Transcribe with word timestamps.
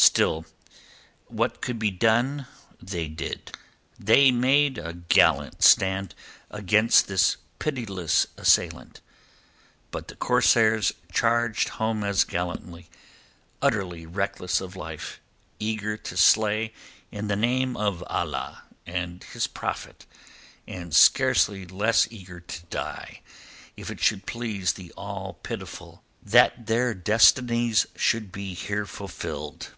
Still, 0.00 0.46
what 1.26 1.60
could 1.60 1.76
be 1.80 1.90
done 1.90 2.46
they 2.80 3.08
did. 3.08 3.56
They 3.98 4.30
made 4.30 4.78
a 4.78 4.92
gallant 4.92 5.64
stand 5.64 6.14
against 6.52 7.08
this 7.08 7.36
pitiless 7.58 8.28
assailant. 8.36 9.00
But 9.90 10.06
the 10.06 10.14
corsairs 10.14 10.92
charged 11.12 11.70
home 11.70 12.04
as 12.04 12.22
gallantly, 12.22 12.88
utterly 13.60 14.06
reckless 14.06 14.60
of 14.60 14.76
life, 14.76 15.18
eager 15.58 15.96
to 15.96 16.16
slay 16.16 16.72
in 17.10 17.26
the 17.26 17.34
name 17.34 17.76
of 17.76 18.04
Allah 18.06 18.62
and 18.86 19.24
His 19.24 19.48
Prophet 19.48 20.06
and 20.64 20.94
scarcely 20.94 21.66
less 21.66 22.06
eager 22.08 22.38
to 22.38 22.66
die 22.66 23.20
if 23.76 23.90
it 23.90 23.98
should 23.98 24.26
please 24.26 24.74
the 24.74 24.92
All 24.92 25.40
pitiful 25.42 26.04
that 26.22 26.66
their 26.66 26.94
destinies 26.94 27.86
should 27.96 28.30
be 28.30 28.54
here 28.54 28.86
fulfilled. 28.86 29.72